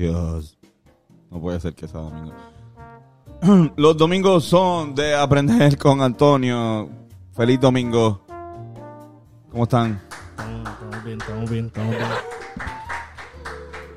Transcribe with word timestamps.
Dios. 0.00 0.58
No 1.30 1.40
puede 1.40 1.60
ser 1.60 1.74
que 1.74 1.86
sea 1.86 2.00
domingo. 2.00 2.32
Los 3.76 3.96
domingos 3.98 4.44
son 4.46 4.94
de 4.94 5.14
aprender 5.14 5.76
con 5.76 6.00
Antonio. 6.00 6.88
Feliz 7.32 7.60
domingo. 7.60 8.22
¿Cómo 9.50 9.64
están? 9.64 10.00
Estamos 10.38 11.04
bien, 11.04 11.20
estamos 11.20 11.50
bien, 11.50 11.66
estamos 11.66 11.96
bien. 11.96 12.08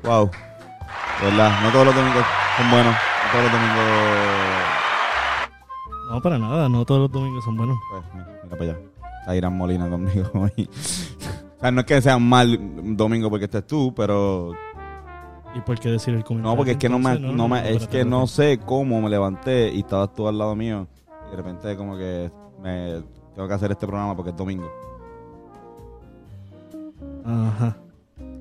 Wow. 0.02 0.30
Verdad, 1.22 1.62
no 1.62 1.72
todos 1.72 1.86
los 1.86 1.94
domingos 1.94 2.24
son 2.58 2.70
buenos. 2.70 2.94
No 2.94 3.30
todos 3.32 3.44
los 3.44 3.52
domingos. 3.52 3.84
No, 6.10 6.20
para 6.20 6.38
nada, 6.38 6.68
no 6.68 6.84
todos 6.84 7.00
los 7.00 7.12
domingos 7.12 7.44
son 7.44 7.56
buenos. 7.56 7.78
Pues, 7.90 8.02
mira, 8.12 8.40
mira 8.42 8.56
para 8.58 8.72
allá. 8.72 8.80
Está 9.20 9.36
Irán 9.36 9.56
Molina 9.56 9.88
conmigo 9.88 10.30
hoy. 10.34 10.68
o 10.68 11.60
sea, 11.60 11.70
no 11.70 11.80
es 11.80 11.86
que 11.86 12.02
sea 12.02 12.18
mal 12.18 12.58
domingo 12.94 13.30
porque 13.30 13.46
estés 13.46 13.66
tú, 13.66 13.94
pero 13.96 14.52
¿Y 15.54 15.60
por 15.60 15.78
qué 15.78 15.90
decir 15.90 16.14
el 16.14 16.24
comentario? 16.24 16.50
No, 16.52 16.56
porque 16.56 16.72
es 16.72 16.76
que 16.78 16.88
no 16.88 16.98
me, 16.98 17.12
entonces? 17.12 17.36
no 17.36 17.48
me- 17.48 17.60
es 17.60 17.64
espérate, 17.76 17.98
que 17.98 18.04
no 18.04 18.26
sé 18.26 18.58
cómo 18.64 19.00
me 19.00 19.08
levanté 19.08 19.72
y 19.72 19.80
estabas 19.80 20.12
tú 20.14 20.26
al 20.26 20.36
lado 20.36 20.54
mío 20.56 20.86
y 21.28 21.30
de 21.30 21.36
repente 21.36 21.76
como 21.76 21.96
que 21.96 22.30
me 22.62 23.02
tengo 23.34 23.46
que 23.48 23.54
hacer 23.54 23.70
este 23.70 23.86
programa 23.86 24.16
porque 24.16 24.30
es 24.30 24.36
domingo. 24.36 24.68
Ajá. 27.24 27.76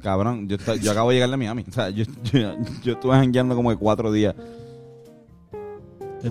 Cabrón, 0.02 0.50
yo, 0.50 0.58
acabo 0.92 1.09
de 1.09 1.16
llegar 1.16 1.30
de 1.30 1.38
Miami. 1.38 1.64
O 1.70 1.72
sea, 1.72 1.89
yo, 1.89 2.03
yo, 2.31 2.55
yo 2.83 2.94
estuve 2.94 3.14
jangueando 3.14 3.55
como 3.55 3.70
de 3.70 3.77
cuatro 3.77 4.11
días. 4.11 4.36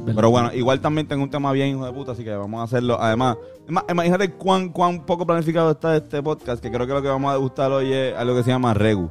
Pero 0.07 0.31
bueno, 0.31 0.51
igual 0.55 0.81
también 0.81 1.07
tengo 1.07 1.23
un 1.23 1.31
tema 1.31 1.53
bien 1.53 1.69
hijo 1.69 1.85
de 1.85 1.93
puta, 1.93 2.13
así 2.13 2.25
que 2.25 2.35
vamos 2.35 2.61
a 2.61 2.65
hacerlo. 2.65 2.97
Además, 3.01 3.37
ima- 3.69 3.85
imagínate 3.91 4.31
cuán, 4.33 4.71
cuán 4.71 5.05
poco 5.05 5.27
planificado 5.27 5.71
está 5.71 5.97
este 5.97 6.23
podcast, 6.23 6.63
que 6.63 6.71
creo 6.71 6.87
que 6.87 6.93
lo 6.95 7.03
que 7.03 7.09
vamos 7.09 7.31
a 7.31 7.35
degustar 7.35 7.71
hoy 7.73 7.93
es 7.93 8.15
algo 8.17 8.35
que 8.37 8.43
se 8.43 8.51
llama 8.51 8.73
Regu. 8.75 9.11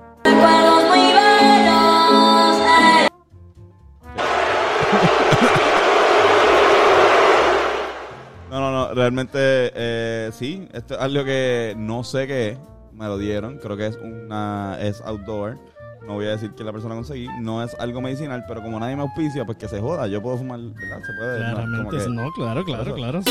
No, 8.50 8.60
no, 8.60 8.70
no, 8.72 8.94
realmente 8.94 9.40
eh, 9.40 10.30
sí, 10.34 10.68
esto 10.74 10.96
es 10.96 11.00
algo 11.00 11.24
que 11.24 11.74
no 11.78 12.04
sé 12.04 12.28
qué 12.28 12.50
es, 12.50 12.58
me 12.94 13.06
lo 13.06 13.18
dieron, 13.18 13.58
creo 13.60 13.78
que 13.78 13.88
es 13.88 13.96
una, 13.96 14.78
es 14.82 15.00
outdoor, 15.06 15.58
no 16.06 16.16
voy 16.16 16.26
a 16.26 16.32
decir 16.32 16.52
que 16.52 16.66
la 16.66 16.74
persona 16.74 16.96
conseguí, 16.96 17.28
no 17.40 17.64
es 17.64 17.74
algo 17.80 18.02
medicinal, 18.02 18.44
pero 18.50 18.62
como 18.62 18.78
nadie 18.78 18.98
me 18.98 19.04
auspicia, 19.04 19.46
pues 19.46 19.58
que 19.58 19.70
se 19.70 19.80
joda, 19.80 20.08
yo 20.08 20.22
puedo 20.22 20.38
fumar, 20.38 20.60
¿verdad? 20.60 21.00
Se 21.06 21.14
puede, 21.14 21.40
¿no? 21.40 21.46
Como 21.56 21.90
Claramente, 21.90 21.98
que- 21.98 22.10
no, 22.10 22.32
claro, 22.34 22.66
claro, 22.66 22.94
claro. 22.94 23.22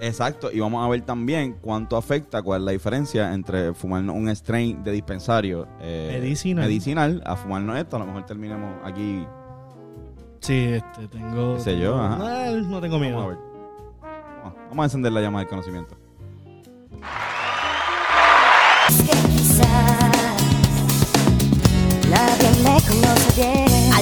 Exacto, 0.00 0.50
y 0.52 0.60
vamos 0.60 0.84
a 0.84 0.88
ver 0.88 1.00
también 1.02 1.56
cuánto 1.60 1.96
afecta, 1.96 2.42
cuál 2.42 2.60
es 2.60 2.64
la 2.66 2.72
diferencia 2.72 3.32
entre 3.32 3.72
fumarnos 3.72 4.14
un 4.16 4.28
strain 4.34 4.82
de 4.84 4.92
dispensario 4.92 5.66
eh, 5.80 6.10
Medicinal. 6.20 6.64
medicinal 6.64 7.22
a 7.24 7.36
fumarnos 7.36 7.78
esto, 7.78 7.96
a 7.96 7.98
lo 8.00 8.06
mejor 8.06 8.26
terminemos 8.26 8.70
aquí, 8.84 9.24
sí, 10.40 10.64
este, 10.74 11.08
tengo... 11.08 11.54
Qué 11.54 11.60
sé 11.60 11.78
yo, 11.78 11.92
tengo- 11.92 12.02
ajá. 12.04 12.50
No 12.68 12.80
tengo 12.80 12.98
vamos 12.98 13.08
a 13.08 13.10
miedo. 13.10 13.28
ver. 13.28 13.38
Vamos, 14.42 14.54
vamos 14.68 14.82
a 14.82 14.84
encender 14.84 15.12
la 15.12 15.20
llama 15.20 15.38
del 15.38 15.48
conocimiento. 15.48 15.96
Nadie 22.10 22.50
me 22.62 22.80
conoce 22.82 23.64
bien. 23.68 24.01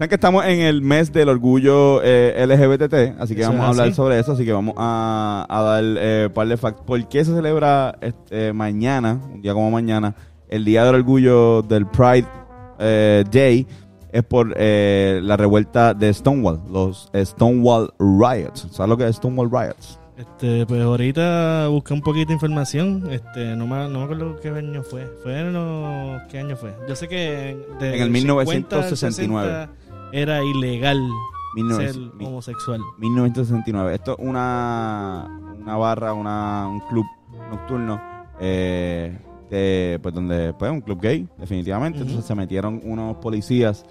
Saben 0.00 0.08
que 0.08 0.14
estamos 0.14 0.46
en 0.46 0.60
el 0.60 0.80
mes 0.80 1.12
del 1.12 1.28
orgullo 1.28 2.00
eh, 2.02 2.46
LGBT, 2.46 3.20
así 3.20 3.36
que 3.36 3.42
vamos 3.42 3.60
a 3.60 3.68
hablar 3.68 3.88
así. 3.88 3.94
sobre 3.94 4.18
eso, 4.18 4.32
así 4.32 4.46
que 4.46 4.52
vamos 4.54 4.74
a, 4.78 5.44
a 5.46 5.62
dar 5.62 5.84
eh, 5.84 6.24
un 6.28 6.32
par 6.32 6.48
de 6.48 6.56
facts. 6.56 6.80
¿Por 6.86 7.06
qué 7.06 7.22
se 7.22 7.34
celebra 7.34 7.98
este, 8.00 8.54
mañana, 8.54 9.20
un 9.30 9.42
día 9.42 9.52
como 9.52 9.70
mañana, 9.70 10.14
el 10.48 10.64
Día 10.64 10.86
del 10.86 10.94
Orgullo 10.94 11.60
del 11.60 11.84
Pride 11.86 12.26
eh, 12.78 13.24
Day? 13.30 13.66
Es 14.10 14.22
por 14.22 14.54
eh, 14.56 15.20
la 15.22 15.36
revuelta 15.36 15.92
de 15.92 16.14
Stonewall, 16.14 16.62
los 16.72 17.10
Stonewall 17.14 17.92
Riots. 17.98 18.68
¿Sabes 18.70 18.88
lo 18.88 18.96
que 18.96 19.06
es 19.06 19.16
Stonewall 19.16 19.50
Riots? 19.50 19.98
Este, 20.16 20.64
pues 20.64 20.80
ahorita 20.80 21.68
busqué 21.68 21.92
un 21.92 22.00
poquito 22.00 22.28
de 22.28 22.34
información. 22.34 23.06
Este, 23.10 23.54
no 23.54 23.66
me, 23.66 23.86
no 23.90 23.98
me 23.98 24.04
acuerdo 24.04 24.40
qué 24.40 24.48
año 24.48 24.82
fue. 24.82 25.06
Fue 25.22 25.40
en 25.40 25.52
los, 25.52 26.22
¿qué 26.30 26.38
año 26.38 26.56
fue? 26.56 26.74
Yo 26.88 26.96
sé 26.96 27.06
que 27.06 27.58
de 27.78 27.96
En 27.96 28.02
el 28.02 28.14
50 28.14 28.40
al 28.40 28.48
1969. 28.48 29.48
60 29.50 29.89
era 30.12 30.42
ilegal 30.44 30.98
19- 31.56 31.76
ser 31.92 31.96
mi- 32.14 32.26
homosexual. 32.26 32.80
1969. 32.98 33.94
Esto 33.94 34.16
es 34.18 34.24
una, 34.24 35.28
una 35.60 35.76
barra, 35.76 36.12
una, 36.12 36.68
un 36.68 36.80
club 36.88 37.04
nocturno, 37.50 38.00
eh, 38.40 39.18
de, 39.50 39.98
pues 40.02 40.14
donde, 40.14 40.52
pues 40.54 40.70
un 40.70 40.80
club 40.80 41.00
gay, 41.00 41.28
definitivamente. 41.38 41.98
Entonces 42.00 42.24
se 42.24 42.34
metieron 42.34 42.80
unos 42.84 43.16
policías 43.16 43.84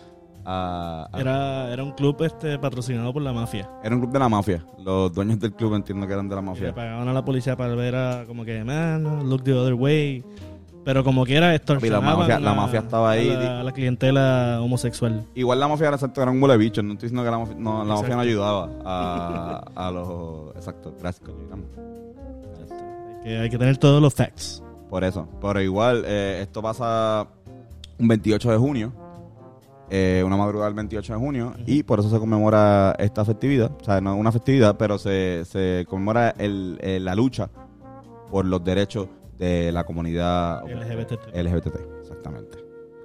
a, 0.46 1.08
a- 1.12 1.20
Era, 1.20 1.72
era 1.74 1.84
un 1.84 1.92
club 1.92 2.16
este 2.24 2.58
patrocinado 2.58 3.12
por 3.12 3.22
la 3.22 3.34
mafia. 3.34 3.70
era 3.84 3.94
un 3.94 4.02
club 4.02 4.14
de 4.14 4.20
la 4.20 4.30
mafia. 4.30 4.66
Los 4.80 5.14
dueños 5.14 5.38
del 5.40 5.54
club 5.54 5.76
entiendo 5.76 6.08
que 6.08 6.14
eran 6.14 6.30
de 6.30 6.36
la 6.36 6.42
Y 6.42 6.46
le 6.46 6.50
mafia. 6.52 6.74
pagaban 6.74 7.08
a 7.10 7.14
la 7.14 7.26
policía 7.26 7.58
para 7.58 7.76
ver 7.76 7.96
a 7.96 8.24
como 8.26 8.46
que, 8.46 8.64
man, 8.64 9.30
look 9.30 9.44
the 9.44 9.54
other 9.54 9.74
way. 9.74 10.24
Pero 10.90 11.04
como 11.04 11.24
que 11.24 11.36
era 11.36 11.56
Papi, 11.60 11.88
la 11.88 12.02
mafia- 12.02 12.40
la 12.40 12.54
mafia 12.56 12.80
estaba 12.80 13.12
ahí. 13.12 13.30
A 13.30 13.38
la, 13.40 13.60
a 13.60 13.64
la 13.64 13.72
clientela 13.74 14.58
homosexual. 14.60 15.24
Igual 15.36 15.60
la 15.60 15.68
mafia 15.68 15.86
era 15.90 15.98
exacto, 15.98 16.20
era 16.20 16.32
un 16.32 16.42
huele 16.42 16.58
bicho. 16.58 16.82
No 16.82 16.94
estoy 16.94 17.10
diciendo 17.10 17.24
que 17.24 17.30
la 17.30 17.38
mafia 17.38 17.56
no, 17.60 17.86
la 17.86 17.94
mafia 17.94 18.16
no 18.16 18.22
ayudaba 18.22 18.70
a, 18.84 19.64
a 19.88 19.92
los. 19.92 20.56
Exacto, 20.56 20.92
gracias. 21.00 21.30
Que 23.24 23.38
hay 23.38 23.50
que 23.52 23.58
tener 23.60 23.78
todos 23.78 24.02
los 24.02 24.14
facts. 24.16 24.64
Por 24.90 25.04
eso. 25.04 25.28
Pero 25.40 25.62
igual, 25.62 26.04
eh, 26.08 26.40
esto 26.42 26.60
pasa 26.64 27.28
un 28.00 28.08
28 28.08 28.52
de 28.52 28.58
junio. 28.58 28.92
eh, 29.92 30.24
una 30.26 30.38
madrugada 30.38 30.70
del 30.70 30.76
28 30.76 31.14
de 31.14 31.20
junio. 31.20 31.54
Y 31.68 31.84
por 31.84 32.00
eso 32.00 32.10
se 32.10 32.18
conmemora 32.18 32.96
esta 32.98 33.24
festividad. 33.26 33.72
O 33.80 33.84
sea, 33.84 34.02
no 34.02 34.14
es 34.16 34.20
una 34.20 34.32
festividad, 34.32 34.76
pero 34.78 34.98
se, 34.98 35.44
se 35.46 35.86
conmemora 35.88 36.34
el, 36.38 36.80
el- 36.82 37.06
la 37.06 37.14
lucha 37.14 37.50
por 38.32 38.46
los 38.46 38.64
derechos 38.64 39.08
de 39.40 39.72
la 39.72 39.84
comunidad 39.86 40.64
LGBT. 40.66 41.36
LGBT. 41.36 41.76
Exactamente. 42.02 42.58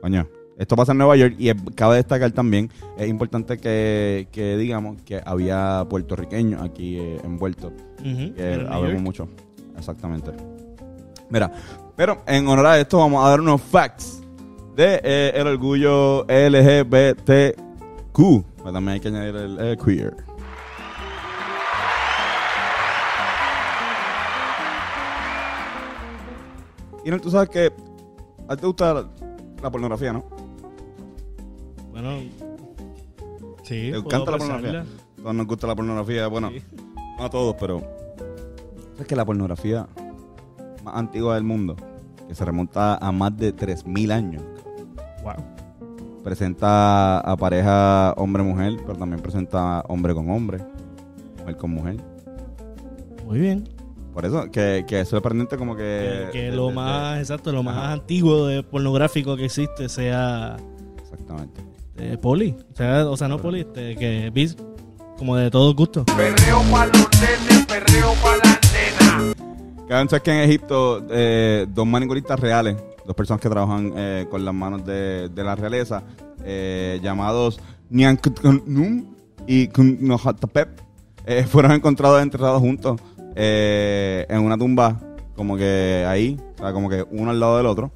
Coño. 0.02 0.28
Esto 0.56 0.76
pasa 0.76 0.92
en 0.92 0.98
Nueva 0.98 1.16
York 1.16 1.34
y 1.36 1.52
cabe 1.74 1.96
destacar 1.96 2.30
también, 2.30 2.70
es 2.96 3.08
importante 3.08 3.58
que, 3.58 4.28
que 4.30 4.56
digamos 4.56 5.02
que 5.02 5.20
había 5.24 5.84
puertorriqueños 5.90 6.62
aquí 6.62 6.96
eh, 6.96 7.20
envueltos 7.24 7.72
New 8.04 8.32
hablamos 8.70 9.02
mucho. 9.02 9.28
Exactamente. 9.76 10.30
Mira, 11.30 11.50
pero 11.96 12.22
en 12.26 12.46
honor 12.46 12.66
a 12.66 12.78
esto 12.78 12.98
vamos 12.98 13.24
a 13.24 13.30
dar 13.30 13.40
unos 13.40 13.60
facts 13.60 14.22
de 14.76 15.00
eh, 15.02 15.32
el 15.34 15.46
orgullo 15.46 16.24
LGBTQ. 16.24 17.56
Pero 18.14 18.72
también 18.72 18.88
hay 18.88 19.00
que 19.00 19.08
añadir 19.08 19.36
el 19.36 19.58
eh, 19.60 19.76
queer. 19.82 20.14
Y 27.04 27.10
no, 27.10 27.20
tú 27.20 27.30
sabes 27.30 27.48
que 27.50 27.72
a 28.48 28.54
ti 28.56 28.60
te 28.60 28.66
gusta 28.66 28.94
la, 28.94 29.08
la 29.62 29.70
pornografía, 29.70 30.12
¿no? 30.12 30.24
Bueno, 31.90 32.18
sí. 33.62 33.90
¿Te 33.90 33.96
encanta 33.96 34.30
la 34.32 34.38
pornografía? 34.38 34.84
Todos 35.16 35.34
nos 35.34 35.46
gusta 35.46 35.66
la 35.66 35.74
pornografía. 35.76 36.26
Bueno, 36.28 36.50
Sí. 36.50 36.62
no 37.18 37.24
a 37.24 37.30
todos, 37.30 37.56
pero. 37.58 37.80
¿Sabes 38.94 39.06
que 39.08 39.16
la 39.16 39.24
pornografía 39.24 39.86
más 40.84 40.96
antigua 40.96 41.34
del 41.34 41.44
mundo, 41.44 41.76
que 42.28 42.34
se 42.34 42.44
remonta 42.44 42.96
a 42.96 43.10
más 43.12 43.36
de 43.36 43.52
3.000 43.54 44.12
años, 44.12 44.42
Wow. 45.22 45.34
presenta 46.22 47.18
a 47.20 47.36
pareja 47.36 48.12
hombre-mujer, 48.16 48.76
pero 48.86 48.96
también 48.98 49.20
presenta 49.22 49.80
hombre 49.88 50.14
con 50.14 50.30
hombre, 50.30 50.58
mujer 51.40 51.56
con 51.56 51.70
mujer. 51.72 51.96
Muy 53.26 53.40
bien. 53.40 53.68
Por 54.14 54.24
eso, 54.24 54.48
que, 54.50 54.84
que 54.86 55.00
es 55.00 55.08
sorprendente 55.08 55.56
como 55.58 55.74
que... 55.76 56.28
que 56.32 56.38
que 56.38 56.42
de- 56.50 56.56
lo 56.56 56.64
de- 56.66 56.68
de- 56.70 56.74
más, 56.76 57.18
exacto, 57.18 57.50
lo 57.52 57.62
más 57.64 57.76
Ajá. 57.76 57.92
antiguo 57.94 58.46
de 58.46 58.62
pornográfico 58.62 59.36
que 59.36 59.46
existe 59.46 59.88
sea 59.88 60.56
Exactamente. 61.02 61.60
eh, 61.96 62.16
poli. 62.22 62.56
O 62.72 62.76
sea, 62.76 63.06
o 63.10 63.16
sea, 63.16 63.26
no 63.28 63.38
poli, 63.38 63.60
este, 63.60 63.96
que 63.96 64.30
bis, 64.32 64.56
como 65.18 65.34
de 65.36 65.50
todo 65.50 65.74
gusto. 65.74 66.04
Perreo 66.04 66.62
pa' 66.70 66.86
los 66.86 67.08
nenes, 67.20 67.66
perreo 67.66 68.12
pa' 68.22 68.36
las 68.36 68.60
nenas. 68.72 69.34
Cabrón, 69.88 70.08
¿sabes 70.08 70.22
que 70.22 70.30
en 70.30 70.48
Egipto 70.48 71.04
eh, 71.10 71.66
dos 71.68 71.86
manicuristas 71.86 72.38
reales, 72.38 72.76
dos 73.04 73.16
personas 73.16 73.40
que 73.40 73.48
trabajan 73.50 73.92
eh, 73.96 74.26
con 74.30 74.44
las 74.44 74.54
manos 74.54 74.84
de, 74.86 75.28
de 75.28 75.44
la 75.44 75.56
realeza, 75.56 76.04
eh, 76.44 77.00
llamados 77.02 77.60
Nyankutnum 77.90 79.06
y 79.48 79.66
Knohatapep, 79.68 80.80
eh, 81.26 81.44
fueron 81.48 81.72
encontrados 81.72 82.22
enterrados 82.22 82.60
juntos 82.60 83.00
eh, 83.34 84.26
en 84.28 84.40
una 84.40 84.56
tumba, 84.56 85.00
como 85.34 85.56
que 85.56 86.04
ahí, 86.08 86.40
o 86.56 86.58
sea, 86.58 86.72
como 86.72 86.88
que 86.88 87.04
uno 87.10 87.30
al 87.30 87.40
lado 87.40 87.56
del 87.56 87.66
otro. 87.66 87.92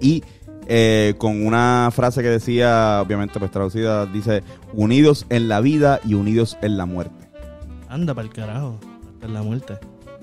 Y 0.00 0.22
eh, 0.66 1.14
con 1.18 1.46
una 1.46 1.90
frase 1.92 2.22
que 2.22 2.28
decía, 2.28 3.00
obviamente 3.02 3.38
pues 3.38 3.50
traducida, 3.50 4.06
dice, 4.06 4.42
unidos 4.74 5.26
en 5.30 5.48
la 5.48 5.60
vida 5.60 6.00
y 6.04 6.14
unidos 6.14 6.58
en 6.60 6.76
la 6.76 6.86
muerte. 6.86 7.28
Anda 7.88 8.14
para 8.14 8.28
el 8.28 8.34
carajo. 8.34 8.78
Hasta 9.14 9.26
en 9.26 9.34
la 9.34 9.42
muerte. 9.42 9.78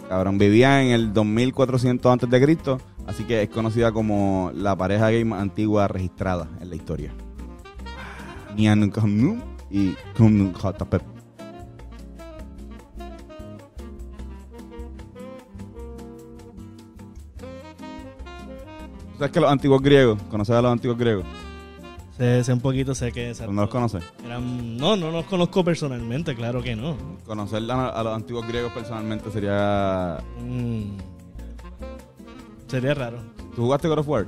Cabrón, 0.07 0.37
vivía 0.37 0.83
en 0.83 0.91
el 0.91 1.13
2400 1.13 2.11
antes 2.11 2.29
de 2.29 2.41
Cristo, 2.41 2.79
así 3.07 3.23
que 3.23 3.41
es 3.41 3.49
conocida 3.49 3.91
como 3.91 4.51
la 4.53 4.75
pareja 4.75 5.09
gay 5.09 5.25
más 5.25 5.41
antigua 5.41 5.87
registrada 5.87 6.47
en 6.61 6.69
la 6.69 6.75
historia. 6.75 7.11
Y 8.55 8.67
¿Sabes 19.17 19.31
que 19.31 19.39
los 19.39 19.49
antiguos 19.51 19.81
griegos? 19.81 20.21
¿Conoces 20.29 20.55
a 20.55 20.61
los 20.61 20.71
antiguos 20.71 20.97
griegos? 20.97 21.25
Sé, 22.17 22.43
sé 22.43 22.53
un 22.53 22.61
poquito, 22.61 22.95
sé 22.95 23.11
que 23.11 23.29
exacto. 23.29 23.51
¿No 23.51 23.61
los 23.63 23.69
conoces? 23.69 24.03
Eran- 24.25 24.77
no, 24.77 24.95
no 24.95 25.11
los 25.11 25.25
conozco 25.25 25.63
personalmente, 25.63 26.33
claro 26.35 26.61
que 26.63 26.75
no. 26.75 26.95
Conocer 27.25 27.61
a, 27.71 27.89
a 27.89 28.03
los 28.03 28.15
antiguos 28.15 28.47
griegos 28.47 28.71
personalmente 28.71 29.29
sería... 29.31 30.17
Mm. 30.41 30.97
Sería 32.67 32.93
raro. 32.93 33.17
¿Tú 33.55 33.63
jugaste 33.63 33.87
God 33.87 33.99
of 33.99 34.07
War? 34.09 34.27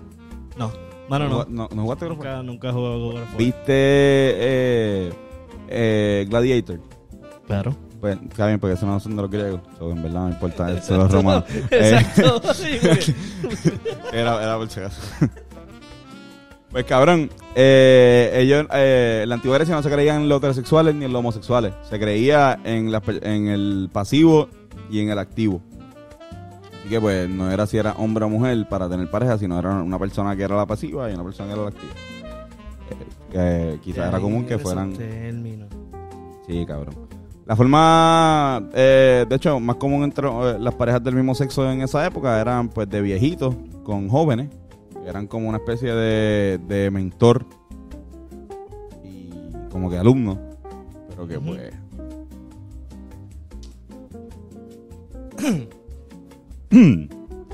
No, 0.58 0.72
mano, 1.10 1.28
no. 1.30 1.46
¿No, 1.50 1.70
no 1.74 1.82
jugaste 1.84 2.06
God 2.06 2.12
of 2.14 2.20
War? 2.20 2.28
Nunca, 2.28 2.44
nunca 2.44 2.70
he 2.70 2.72
jugado 2.74 3.00
God 3.00 3.14
of 3.22 3.30
War. 3.30 3.38
¿Viste 3.38 3.64
eh, 3.70 5.14
eh, 5.70 6.26
Gladiator? 6.30 6.80
Claro. 7.48 7.76
Pues 8.00 8.18
está 8.30 8.48
bien, 8.48 8.60
porque 8.60 8.76
eso 8.76 8.86
no 8.86 9.00
son 9.00 9.16
de 9.16 9.22
los 9.24 9.32
griegos. 9.32 9.62
So, 9.80 9.92
en 9.92 10.04
verdad 10.04 10.22
no 10.22 10.30
importa, 10.30 10.70
eso 10.72 10.78
es 10.78 10.84
Exacto. 10.84 11.04
los 11.04 11.12
romanos. 11.12 11.44
Eh, 11.72 12.00
Exacto. 12.00 12.42
Sí, 12.54 12.78
porque- 12.82 13.16
era, 14.18 14.44
era 14.44 14.58
por 14.58 14.70
si 14.70 14.80
acaso. 14.80 15.02
Pues 16.72 16.86
cabrón, 16.86 17.30
eh, 17.56 18.32
ellos 18.36 18.68
eh, 18.74 19.22
en 19.24 19.30
la 19.30 19.36
antigua 19.36 19.58
Grecia 19.58 19.74
no 19.74 19.82
se 19.82 19.90
creían 19.90 20.22
en 20.24 20.30
los 20.30 20.38
heterosexuales 20.40 20.94
ni 20.96 21.06
en 21.06 21.14
los 21.14 21.20
homosexuales. 21.22 21.74
Se 21.90 21.98
creía 22.00 22.60
en, 22.64 22.92
per- 23.02 23.26
en 23.26 23.48
el 23.48 23.90
pasivo 23.92 24.50
y 24.92 25.00
en 25.00 25.10
el 25.10 25.18
activo. 25.18 25.62
Así 26.82 26.90
que 26.90 27.02
pues 27.02 27.28
no 27.30 27.50
era 27.52 27.66
si 27.68 27.78
era 27.78 27.94
hombre 27.94 28.26
o 28.26 28.30
mujer 28.30 28.68
para 28.70 28.88
tener 28.90 29.10
pareja, 29.10 29.38
sino 29.38 29.58
era 29.58 29.72
una 29.82 29.98
persona 29.98 30.36
que 30.36 30.44
era 30.44 30.56
la 30.56 30.66
pasiva 30.68 31.10
y 31.10 31.14
una 31.16 31.24
persona 31.24 31.48
que 31.48 31.54
era 31.54 31.64
la 31.64 31.70
activa. 31.70 31.94
Eh, 33.34 33.74
que 33.78 33.80
quizás 33.82 34.10
era 34.10 34.20
común 34.20 34.46
que 34.46 34.58
fueran... 34.60 34.94
Sí, 36.46 36.66
cabrón. 36.66 37.07
La 37.48 37.56
forma, 37.56 38.70
eh, 38.74 39.26
de 39.28 39.36
hecho, 39.38 39.58
más 39.62 39.78
común 39.78 40.04
entre 40.04 40.28
eh, 40.28 40.58
las 40.60 40.76
parejas 40.76 41.02
del 41.02 41.16
mismo 41.16 41.34
sexo 41.34 41.72
en 41.72 41.82
esa 41.82 42.06
época 42.06 42.42
eran 42.42 42.68
pues 42.68 42.90
de 42.90 43.02
viejitos 43.02 43.56
con 43.84 44.10
jóvenes, 44.10 44.50
que 44.92 45.08
eran 45.10 45.28
como 45.28 45.48
una 45.48 45.60
especie 45.60 45.94
de, 45.94 46.60
de 46.68 46.92
mentor 46.92 47.46
y 49.02 49.30
como 49.72 49.90
que 49.90 49.98
alumno, 49.98 50.38
pero 51.08 51.26
que 51.26 51.40
pues... 51.40 51.74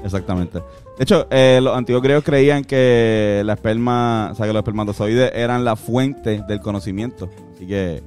Exactamente. 0.04 0.58
De 0.98 1.04
hecho, 1.04 1.28
eh, 1.30 1.60
los 1.62 1.78
antiguos 1.78 2.02
griegos 2.02 2.24
creían 2.24 2.64
que 2.64 3.44
la 3.46 3.54
esperma, 3.54 4.30
o 4.32 4.36
sea, 4.36 4.48
que 4.48 4.54
los 4.54 4.62
espermatozoides 4.62 5.34
eran 5.36 5.64
la 5.64 5.76
fuente 5.76 6.44
del 6.48 6.62
conocimiento. 6.62 7.30
Así 7.54 7.68
que 7.68 8.02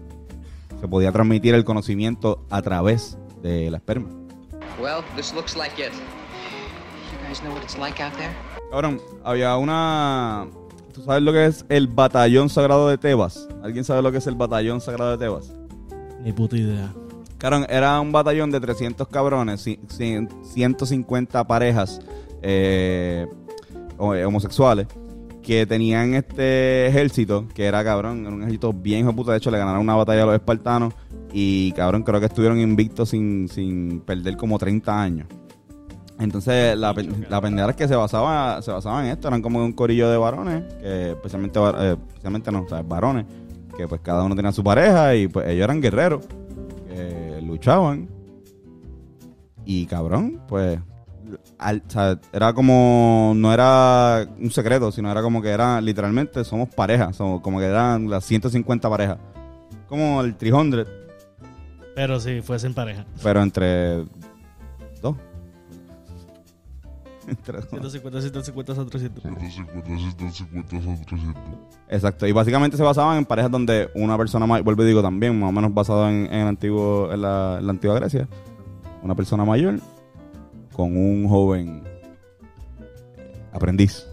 se 0.80 0.88
podía 0.88 1.12
transmitir 1.12 1.54
el 1.54 1.64
conocimiento 1.64 2.44
a 2.50 2.62
través 2.62 3.18
de 3.42 3.70
la 3.70 3.78
esperma. 3.78 4.08
Well, 4.80 5.02
this 5.16 5.32
looks 5.34 5.56
like 5.56 5.80
it. 5.80 5.92
You 5.92 7.28
guys 7.28 7.40
know 7.40 7.52
what 7.52 7.62
it's 7.62 7.78
like 7.78 8.02
out 8.02 8.12
there? 8.14 8.30
Cabrón, 8.70 9.00
había 9.24 9.56
una... 9.56 10.46
¿Tú 10.92 11.02
sabes 11.02 11.22
lo 11.22 11.32
que 11.32 11.46
es 11.46 11.64
el 11.68 11.88
batallón 11.88 12.48
sagrado 12.48 12.88
de 12.88 12.98
Tebas? 12.98 13.48
¿Alguien 13.62 13.84
sabe 13.84 14.02
lo 14.02 14.10
que 14.12 14.18
es 14.18 14.26
el 14.26 14.34
batallón 14.34 14.80
sagrado 14.80 15.12
de 15.12 15.18
Tebas? 15.18 15.52
Ni 16.22 16.32
puta 16.32 16.56
idea. 16.56 16.92
Cabrón, 17.38 17.66
era 17.68 18.00
un 18.00 18.12
batallón 18.12 18.50
de 18.50 18.60
300 18.60 19.06
cabrones, 19.08 19.66
ci- 19.66 19.78
cien- 19.88 20.28
150 20.42 21.46
parejas 21.46 22.00
eh, 22.42 23.26
homosexuales 23.98 24.86
que 25.46 25.64
tenían 25.64 26.14
este 26.14 26.88
ejército, 26.88 27.46
que 27.54 27.66
era 27.66 27.84
cabrón, 27.84 28.26
era 28.26 28.34
un 28.34 28.42
ejército 28.42 28.72
bien 28.72 29.00
hijo 29.00 29.10
de 29.10 29.14
puta. 29.14 29.30
De 29.30 29.38
hecho, 29.38 29.52
le 29.52 29.58
ganaron 29.58 29.80
una 29.80 29.94
batalla 29.94 30.24
a 30.24 30.26
los 30.26 30.34
espartanos 30.34 30.92
y 31.32 31.70
cabrón, 31.72 32.02
creo 32.02 32.18
que 32.18 32.26
estuvieron 32.26 32.58
invictos 32.58 33.10
sin, 33.10 33.48
sin 33.48 34.00
perder 34.00 34.36
como 34.36 34.58
30 34.58 35.00
años. 35.00 35.28
Entonces, 36.18 36.76
la, 36.76 36.92
la 37.30 37.40
pendeja 37.40 37.70
es 37.70 37.76
que 37.76 37.86
se 37.86 37.94
basaba, 37.94 38.60
se 38.60 38.72
basaba 38.72 39.04
en 39.04 39.12
esto, 39.12 39.28
eran 39.28 39.40
como 39.40 39.64
un 39.64 39.72
corillo 39.72 40.10
de 40.10 40.16
varones, 40.16 40.64
que 40.80 41.10
especialmente, 41.12 41.60
eh, 41.60 41.96
especialmente 42.08 42.50
no, 42.50 42.62
o 42.62 42.68
sea, 42.68 42.82
varones, 42.82 43.26
que 43.76 43.86
pues 43.86 44.00
cada 44.00 44.24
uno 44.24 44.34
tenía 44.34 44.50
su 44.50 44.64
pareja 44.64 45.14
y 45.14 45.28
pues 45.28 45.46
ellos 45.46 45.62
eran 45.62 45.80
guerreros 45.80 46.26
que 46.88 47.40
luchaban. 47.40 48.08
Y 49.64 49.86
cabrón, 49.86 50.40
pues. 50.48 50.80
Al- 51.58 51.82
o 51.86 51.90
sea, 51.90 52.18
era 52.32 52.52
como. 52.52 53.32
No 53.36 53.52
era 53.52 54.26
un 54.40 54.50
secreto, 54.50 54.90
sino 54.92 55.10
era 55.10 55.22
como 55.22 55.40
que 55.42 55.48
era 55.50 55.80
literalmente 55.80 56.44
somos 56.44 56.68
parejas. 56.68 57.16
Somos, 57.16 57.40
como 57.40 57.58
que 57.58 57.66
eran 57.66 58.08
las 58.10 58.24
150 58.24 58.88
parejas. 58.90 59.18
Como 59.88 60.20
el 60.20 60.36
300, 60.36 60.86
Pero 61.94 62.18
si 62.20 62.40
fuesen 62.42 62.74
pareja. 62.74 63.04
pero 63.22 63.40
entre 63.42 64.04
dos. 65.00 65.16
Entre 67.28 67.58
dos. 67.58 67.68
150, 67.70 68.20
150 68.20 68.74
son 68.76 68.88
300. 68.88 69.22
150, 69.24 69.86
150 70.20 70.80
son 70.82 71.04
300. 71.04 71.42
Exacto, 71.88 72.26
y 72.26 72.32
básicamente 72.32 72.76
se 72.76 72.82
basaban 72.84 73.18
en 73.18 73.24
parejas 73.24 73.50
donde 73.50 73.90
una 73.96 74.16
persona 74.16 74.46
mayor, 74.46 74.64
vuelvo 74.64 74.84
y 74.84 74.86
digo 74.86 75.02
también, 75.02 75.38
más 75.40 75.48
o 75.48 75.52
menos 75.52 75.74
basado 75.74 76.08
en, 76.08 76.26
en 76.26 76.34
el 76.40 76.46
antiguo, 76.46 77.12
en 77.12 77.22
la, 77.22 77.56
en 77.58 77.66
la 77.66 77.72
antigua 77.72 77.96
Grecia, 77.96 78.28
una 79.02 79.14
persona 79.16 79.44
mayor 79.44 79.80
con 80.76 80.94
un 80.96 81.26
joven 81.26 81.82
eh, 81.86 83.48
aprendiz. 83.52 84.06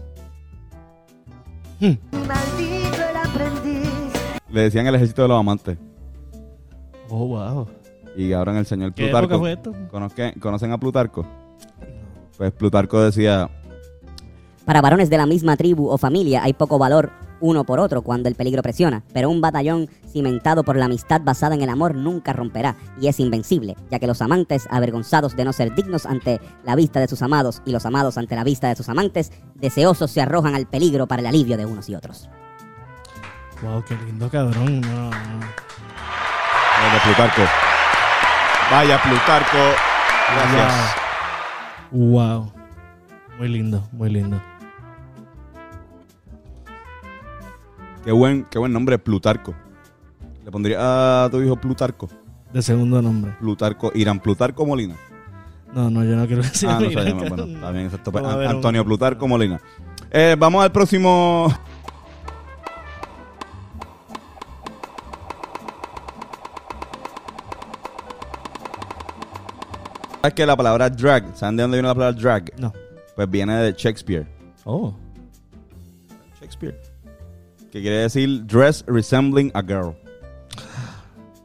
Maldito 1.80 3.02
el 3.10 3.16
aprendiz. 3.22 4.12
Le 4.50 4.60
decían 4.62 4.86
el 4.86 4.94
ejército 4.94 5.22
de 5.22 5.28
los 5.28 5.38
amantes. 5.38 5.76
Oh, 7.10 7.26
wow. 7.26 7.68
Y 8.16 8.32
ahora 8.32 8.52
en 8.52 8.58
el 8.58 8.66
señor 8.66 8.94
¿Qué 8.94 9.08
época 9.08 9.20
Plutarco. 9.20 9.40
fue 9.42 9.52
esto? 9.52 9.72
¿Conozque- 9.90 10.40
¿Conocen 10.40 10.72
a 10.72 10.78
Plutarco? 10.78 11.26
Pues 12.38 12.50
Plutarco 12.52 13.00
decía, 13.02 13.50
Para 14.64 14.80
varones 14.80 15.10
de 15.10 15.18
la 15.18 15.26
misma 15.26 15.56
tribu 15.58 15.88
o 15.88 15.98
familia 15.98 16.42
hay 16.44 16.54
poco 16.54 16.78
valor 16.78 17.10
uno 17.44 17.64
por 17.64 17.78
otro 17.78 18.00
cuando 18.00 18.30
el 18.30 18.36
peligro 18.36 18.62
presiona, 18.62 19.02
pero 19.12 19.28
un 19.28 19.42
batallón 19.42 19.90
cimentado 20.10 20.64
por 20.64 20.76
la 20.76 20.86
amistad 20.86 21.20
basada 21.22 21.54
en 21.54 21.60
el 21.60 21.68
amor 21.68 21.94
nunca 21.94 22.32
romperá 22.32 22.74
y 22.98 23.08
es 23.08 23.20
invencible, 23.20 23.76
ya 23.90 23.98
que 23.98 24.06
los 24.06 24.22
amantes, 24.22 24.66
avergonzados 24.70 25.36
de 25.36 25.44
no 25.44 25.52
ser 25.52 25.74
dignos 25.74 26.06
ante 26.06 26.40
la 26.64 26.74
vista 26.74 27.00
de 27.00 27.06
sus 27.08 27.20
amados 27.20 27.60
y 27.66 27.72
los 27.72 27.84
amados 27.84 28.16
ante 28.16 28.34
la 28.34 28.44
vista 28.44 28.68
de 28.68 28.76
sus 28.76 28.88
amantes, 28.88 29.30
deseosos 29.56 30.10
se 30.10 30.22
arrojan 30.22 30.54
al 30.54 30.66
peligro 30.66 31.06
para 31.06 31.20
el 31.20 31.26
alivio 31.26 31.58
de 31.58 31.66
unos 31.66 31.86
y 31.90 31.94
otros. 31.94 32.30
Wow, 33.60 33.84
qué 33.86 33.94
lindo, 34.06 34.30
cabrón. 34.30 34.80
No, 34.80 35.10
no. 35.10 35.10
"Eh, 35.10 36.92
de 36.94 37.00
Plutarco. 37.04 37.42
Vaya 38.70 39.02
Plutarco. 39.02 39.58
Gracias. 40.34 40.96
Wow. 41.90 42.52
Muy 43.38 43.48
lindo, 43.48 43.86
muy 43.92 44.08
lindo. 44.10 44.40
Qué 48.04 48.12
buen, 48.12 48.44
qué 48.50 48.58
buen 48.58 48.72
nombre, 48.72 48.98
Plutarco. 48.98 49.54
¿Le 50.44 50.50
pondría 50.50 51.24
a 51.24 51.30
tu 51.30 51.40
hijo 51.40 51.56
Plutarco? 51.56 52.08
De 52.52 52.60
segundo 52.62 53.00
nombre. 53.00 53.32
Plutarco, 53.40 53.90
Irán 53.94 54.20
Plutarco 54.20 54.66
Molina. 54.66 54.94
No, 55.74 55.90
no, 55.90 56.04
yo 56.04 56.14
no 56.14 56.26
quiero 56.26 56.42
decir. 56.42 56.68
Ah, 56.68 56.78
no 56.80 56.90
cabrón. 56.92 57.28
Bueno, 57.28 57.44
está 57.46 57.70
bien, 57.72 57.84
exacto. 57.86 58.12
Pues, 58.12 58.24
a 58.24 58.36
un- 58.36 58.46
Antonio 58.46 58.84
Plutarco 58.84 59.26
Molina. 59.26 59.60
Eh, 60.10 60.36
vamos 60.38 60.62
al 60.62 60.70
próximo. 60.70 61.48
¿Sabes 70.20 70.34
que 70.34 70.46
la 70.46 70.56
palabra 70.56 70.88
drag? 70.88 71.36
¿Saben 71.36 71.56
de 71.56 71.62
dónde 71.62 71.76
viene 71.78 71.88
la 71.88 71.94
palabra 71.94 72.18
drag? 72.18 72.58
No. 72.58 72.72
Pues 73.14 73.30
viene 73.30 73.56
de 73.56 73.72
Shakespeare. 73.72 74.26
Oh. 74.64 74.94
Shakespeare. 76.40 76.80
Que 77.74 77.80
quiere 77.82 77.96
decir 77.96 78.46
dress 78.46 78.84
resembling 78.86 79.50
a 79.52 79.60
girl. 79.60 79.96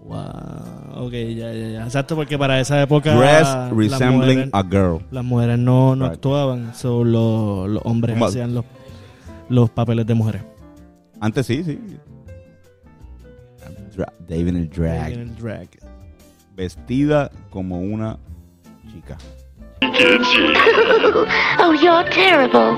Wow. 0.04 1.08
Ok, 1.08 1.12
ya, 1.14 1.52
ya, 1.52 1.70
ya. 1.70 1.84
Exacto, 1.86 2.16
porque 2.16 2.38
para 2.38 2.60
esa 2.60 2.80
época. 2.84 3.16
Dress 3.16 3.42
las 3.42 3.72
resembling 3.72 4.38
mujeres- 4.38 4.50
a 4.54 4.64
girl. 4.64 5.00
Las 5.10 5.26
mujeres 5.26 5.58
no, 5.58 5.96
no 5.96 6.06
Right. 6.06 6.14
actuaban, 6.14 6.76
solo 6.76 7.68
los 7.68 7.82
hombres 7.84 8.22
hacían 8.22 8.54
los, 8.54 8.64
los 9.50 9.72
papeles 9.72 10.06
de 10.06 10.14
mujeres. 10.14 10.44
Antes 11.20 11.48
sí, 11.48 11.64
sí. 11.64 11.80
David 14.28 14.50
en 14.50 14.56
el 14.58 14.70
drag. 14.70 15.12
El 15.14 15.36
drag. 15.36 15.68
Vestida 16.56 17.32
como 17.50 17.80
una 17.80 18.20
chica. 18.92 19.18
Oh, 21.60 21.74
you're 21.74 22.08
terrible. 22.12 22.78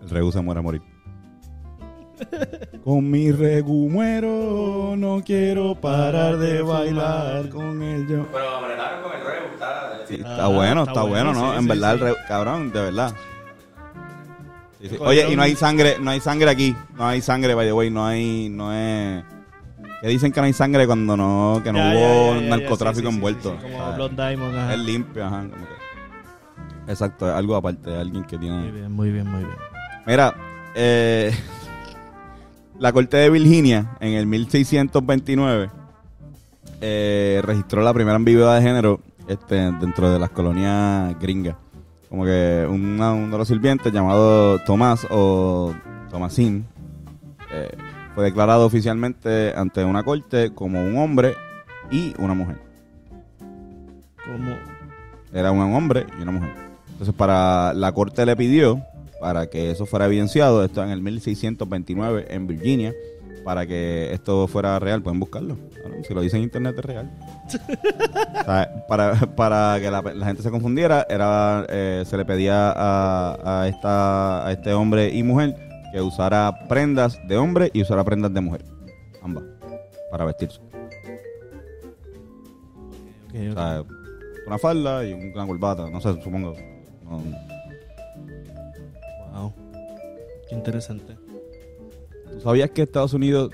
El 0.00 0.08
regu 0.08 0.32
se 0.32 0.40
muere 0.40 0.60
a 0.60 0.62
morir. 0.62 0.80
Con 2.84 3.10
mi 3.10 3.30
regu 3.30 3.88
muero, 3.88 4.94
no 4.96 5.22
quiero 5.24 5.74
parar 5.74 6.36
de 6.38 6.62
bailar 6.62 7.48
con 7.48 7.82
el 7.82 8.06
yo. 8.08 8.26
Pero 8.32 8.56
apretaron 8.56 9.02
con 9.02 9.12
el 9.12 9.26
regu, 9.26 9.46
está, 9.54 10.02
está 10.08 10.44
Ah, 10.44 10.48
bueno, 10.48 10.80
está 10.80 10.92
está 10.92 11.02
bueno, 11.02 11.32
bueno, 11.32 11.46
¿no? 11.46 11.52
sí, 11.52 11.56
en 11.58 11.62
sí, 11.62 11.68
verdad, 11.68 11.88
sí. 11.90 11.94
el 11.94 12.00
regu, 12.00 12.16
cabrón, 12.28 12.72
de 12.72 12.80
verdad. 12.82 13.14
Sí, 14.80 14.88
sí. 14.88 14.96
Oye, 15.00 15.32
y 15.32 15.36
no 15.36 15.42
hay 15.42 15.54
sangre, 15.54 15.96
no 16.00 16.10
hay 16.10 16.20
sangre 16.20 16.50
aquí, 16.50 16.74
no 16.96 17.06
hay 17.06 17.20
sangre, 17.20 17.54
by 17.54 17.66
the 17.66 17.72
way, 17.72 17.90
no 17.90 18.04
hay, 18.06 18.48
no 18.48 18.72
es... 18.72 19.22
Que 20.00 20.08
dicen 20.08 20.32
que 20.32 20.40
no 20.40 20.46
hay 20.46 20.52
sangre 20.52 20.84
cuando 20.86 21.16
no, 21.16 21.60
que 21.62 21.72
no 21.72 21.78
Ya, 21.78 21.84
hubo 21.90 21.94
ya, 22.00 22.34
ya, 22.34 22.34
ya, 22.34 22.40
ya, 22.42 22.48
narcotráfico 22.56 23.02
sí, 23.02 23.06
sí, 23.06 23.10
sí, 23.12 23.16
envuelto. 23.16 23.56
sí, 23.62 23.68
como. 23.72 23.92
Blood 23.94 24.10
Diamond. 24.10 24.56
ajá. 24.56 24.74
Es 24.74 24.80
limpio, 24.80 25.24
ajá. 25.24 25.40
como 25.42 25.52
que- 25.66 26.92
Exacto, 26.92 27.28
es 27.28 27.34
algo 27.36 27.54
aparte 27.54 27.90
de 27.90 28.00
alguien 28.00 28.24
que 28.24 28.36
tiene... 28.36 28.56
Muy 28.58 28.70
bien, 28.72 28.90
muy 28.92 29.10
bien, 29.12 29.28
muy 29.30 29.44
bien. 29.44 29.56
Mira, 30.04 30.34
eh, 30.74 31.32
la 32.82 32.92
Corte 32.92 33.16
de 33.16 33.30
Virginia 33.30 33.92
en 34.00 34.14
el 34.14 34.26
1629 34.26 35.70
eh, 36.80 37.40
registró 37.44 37.80
la 37.82 37.94
primera 37.94 38.16
ambigüedad 38.16 38.56
de 38.56 38.62
género 38.62 39.00
este, 39.28 39.54
dentro 39.54 40.10
de 40.10 40.18
las 40.18 40.30
colonias 40.30 41.16
gringas. 41.20 41.54
Como 42.08 42.24
que 42.24 42.66
una- 42.68 43.12
uno 43.12 43.30
de 43.32 43.38
los 43.38 43.46
sirvientes 43.46 43.92
llamado 43.92 44.58
Tomás 44.64 45.06
o 45.10 45.72
Tomasín 46.10 46.66
eh, 47.52 47.70
fue 48.16 48.24
declarado 48.24 48.66
oficialmente 48.66 49.54
ante 49.56 49.84
una 49.84 50.02
corte 50.02 50.52
como 50.52 50.84
un 50.84 50.98
hombre 50.98 51.34
y 51.90 52.12
una 52.18 52.34
mujer. 52.34 52.58
Como, 54.24 54.56
Era 55.32 55.50
un 55.52 55.60
hombre 55.72 56.06
y 56.18 56.22
una 56.22 56.32
mujer. 56.32 56.50
Entonces, 56.90 57.14
para 57.14 57.72
la 57.74 57.92
corte 57.92 58.26
le 58.26 58.36
pidió 58.36 58.82
para 59.22 59.46
que 59.46 59.70
eso 59.70 59.86
fuera 59.86 60.06
evidenciado, 60.06 60.64
esto 60.64 60.82
en 60.82 60.90
el 60.90 61.00
1629 61.00 62.26
en 62.28 62.48
Virginia, 62.48 62.92
para 63.44 63.64
que 63.68 64.12
esto 64.12 64.48
fuera 64.48 64.80
real, 64.80 65.00
pueden 65.00 65.20
buscarlo. 65.20 65.56
Si 66.02 66.12
lo 66.12 66.22
dice 66.22 66.38
en 66.38 66.42
internet 66.42 66.74
es 66.76 66.84
real. 66.84 67.10
O 68.40 68.44
sea, 68.44 68.84
para, 68.88 69.14
para 69.36 69.78
que 69.80 69.88
la, 69.88 70.02
la 70.02 70.26
gente 70.26 70.42
se 70.42 70.50
confundiera, 70.50 71.06
era 71.08 71.64
eh, 71.68 72.02
se 72.04 72.16
le 72.16 72.24
pedía 72.24 72.72
a, 72.72 73.60
a 73.60 73.68
esta, 73.68 74.44
a 74.44 74.50
este 74.50 74.74
hombre 74.74 75.14
y 75.14 75.22
mujer 75.22 75.54
que 75.92 76.00
usara 76.00 76.66
prendas 76.68 77.20
de 77.28 77.36
hombre 77.36 77.70
y 77.72 77.82
usara 77.82 78.02
prendas 78.02 78.34
de 78.34 78.40
mujer. 78.40 78.64
Ambas. 79.22 79.44
Para 80.10 80.24
vestirse. 80.24 80.58
O 83.28 83.52
sea, 83.54 83.84
una 84.48 84.58
falda 84.58 85.04
y 85.04 85.12
una 85.12 85.46
corbata, 85.46 85.88
no 85.88 86.00
sé, 86.00 86.20
supongo. 86.20 86.56
No, 87.04 87.22
Wow. 89.32 89.52
Qué 90.48 90.54
interesante. 90.54 91.16
¿Tú 92.32 92.40
sabías 92.42 92.70
que 92.70 92.82
Estados 92.82 93.12
Unidos 93.14 93.50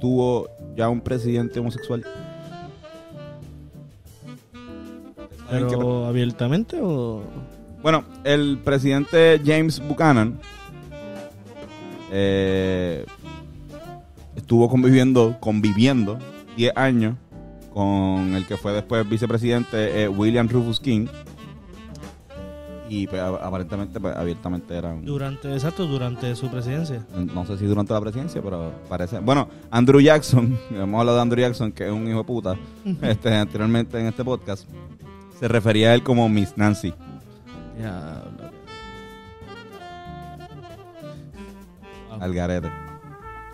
tuvo 0.00 0.48
ya 0.76 0.88
un 0.88 1.00
presidente 1.00 1.58
homosexual? 1.60 2.04
¿Saben 5.48 5.62
qué 5.68 5.76
pre- 5.76 5.78
¿Pero 5.78 6.06
abiertamente 6.06 6.78
o...? 6.82 7.22
Bueno, 7.82 8.04
el 8.24 8.58
presidente 8.64 9.40
James 9.44 9.80
Buchanan 9.86 10.38
eh, 12.10 13.06
estuvo 14.34 14.68
conviviendo, 14.68 15.36
conviviendo 15.40 16.18
10 16.56 16.76
años 16.76 17.14
con 17.72 18.34
el 18.34 18.46
que 18.46 18.56
fue 18.56 18.72
después 18.72 19.08
vicepresidente 19.08 20.02
eh, 20.02 20.08
William 20.08 20.48
Rufus 20.48 20.80
King. 20.80 21.06
Y 22.90 23.06
pues, 23.06 23.20
aparentemente, 23.20 24.00
pues, 24.00 24.16
abiertamente 24.16 24.74
eran... 24.76 25.04
Durante, 25.04 25.52
exacto, 25.52 25.86
durante 25.86 26.34
su 26.34 26.48
presidencia. 26.48 27.04
No 27.34 27.44
sé 27.44 27.58
si 27.58 27.66
durante 27.66 27.92
la 27.92 28.00
presidencia, 28.00 28.40
pero 28.42 28.72
parece. 28.88 29.18
Bueno, 29.18 29.48
Andrew 29.70 30.00
Jackson, 30.00 30.58
hemos 30.70 30.98
hablado 31.00 31.16
de 31.16 31.22
Andrew 31.22 31.40
Jackson, 31.42 31.70
que 31.72 31.86
es 31.86 31.92
un 31.92 32.08
hijo 32.08 32.18
de 32.18 32.24
puta, 32.24 32.56
este, 33.02 33.34
anteriormente 33.36 34.00
en 34.00 34.06
este 34.06 34.24
podcast, 34.24 34.66
se 35.38 35.48
refería 35.48 35.90
a 35.90 35.94
él 35.94 36.02
como 36.02 36.28
Miss 36.28 36.56
Nancy. 36.56 36.94
Ya, 37.80 38.22
al 42.20 42.34
garete. 42.34 42.68